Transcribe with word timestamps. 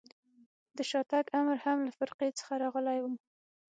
د 0.77 0.79
شاتګ 0.89 1.25
امر 1.39 1.57
هم 1.65 1.77
له 1.87 1.91
فرقې 1.97 2.29
څخه 2.39 2.53
راغلی 2.63 2.99
و. 3.01 3.05